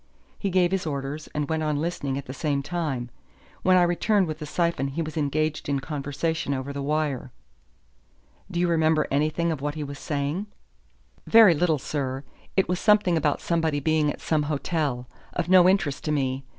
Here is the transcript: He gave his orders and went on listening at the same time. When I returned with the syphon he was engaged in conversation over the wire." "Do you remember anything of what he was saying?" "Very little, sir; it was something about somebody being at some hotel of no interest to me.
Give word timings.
He 0.39 0.49
gave 0.49 0.71
his 0.71 0.87
orders 0.87 1.27
and 1.27 1.47
went 1.47 1.61
on 1.61 1.79
listening 1.79 2.17
at 2.17 2.25
the 2.25 2.33
same 2.33 2.63
time. 2.63 3.11
When 3.61 3.77
I 3.77 3.83
returned 3.83 4.25
with 4.25 4.39
the 4.39 4.47
syphon 4.47 4.87
he 4.87 5.01
was 5.03 5.15
engaged 5.15 5.69
in 5.69 5.79
conversation 5.79 6.55
over 6.55 6.73
the 6.73 6.81
wire." 6.81 7.31
"Do 8.49 8.59
you 8.59 8.67
remember 8.67 9.05
anything 9.11 9.51
of 9.51 9.61
what 9.61 9.75
he 9.75 9.83
was 9.83 9.99
saying?" 9.99 10.47
"Very 11.27 11.53
little, 11.53 11.77
sir; 11.77 12.23
it 12.57 12.67
was 12.67 12.79
something 12.79 13.15
about 13.15 13.41
somebody 13.41 13.79
being 13.79 14.11
at 14.11 14.21
some 14.21 14.41
hotel 14.49 15.07
of 15.33 15.49
no 15.49 15.69
interest 15.69 16.03
to 16.05 16.11
me. 16.11 16.45